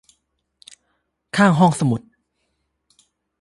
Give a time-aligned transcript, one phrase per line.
[1.35, 2.01] ข้างห้องสมุด